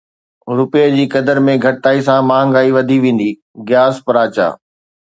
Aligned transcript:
رپئي 0.59 0.87
جي 0.95 1.05
قدر 1.15 1.41
۾ 1.49 1.55
گهٽتائي 1.65 2.01
سان 2.07 2.19
مهانگائي 2.29 2.69
وڌي 2.75 2.97
ويندي، 3.03 3.31
غياث 3.69 3.95
پراچا 4.05 4.47